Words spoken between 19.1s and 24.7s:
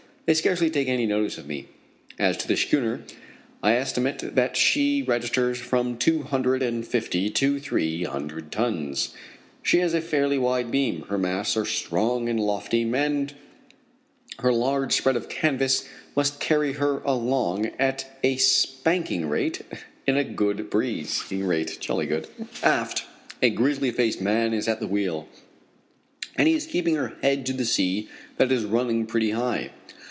rate in a good breeze. Aft, a grizzly faced man is